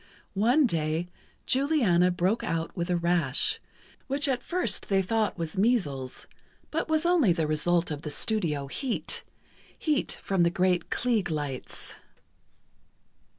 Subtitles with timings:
[0.33, 1.09] One day,
[1.45, 3.59] Juliana broke out with a rash,
[4.07, 6.25] which at first they thought was measles,
[6.71, 9.23] but was only the result of the studio heat,
[9.77, 11.97] heat from the great Klieg lights.